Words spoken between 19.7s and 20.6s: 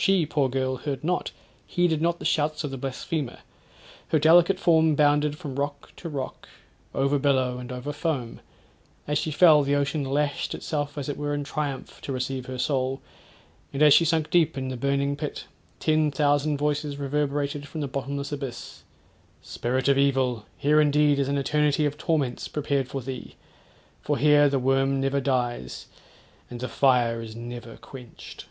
of evil!